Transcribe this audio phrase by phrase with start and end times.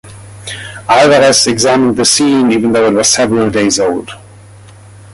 [0.89, 4.09] Alvarez examined the scene even though it was several days old.